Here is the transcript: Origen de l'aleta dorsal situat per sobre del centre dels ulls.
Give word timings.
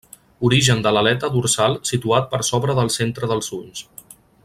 Origen 0.47 0.79
de 0.85 0.93
l'aleta 0.95 1.29
dorsal 1.35 1.77
situat 1.91 2.27
per 2.35 2.43
sobre 2.51 2.77
del 2.83 2.93
centre 2.99 3.31
dels 3.35 3.55
ulls. 3.63 3.87